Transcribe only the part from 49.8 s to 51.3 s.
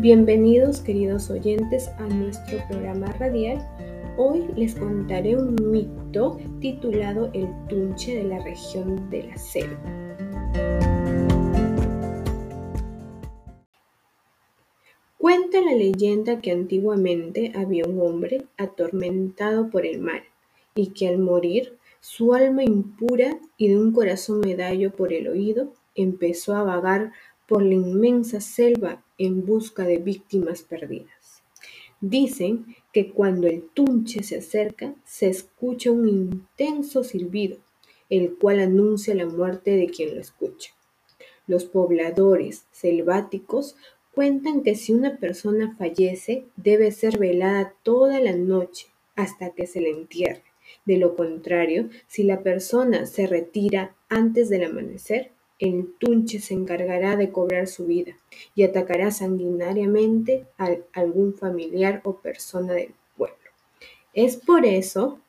le entierre. De lo